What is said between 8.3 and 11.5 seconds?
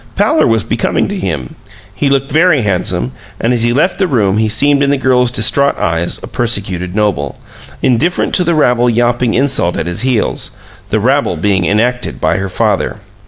to the rabble yawping insult at his heels the rabble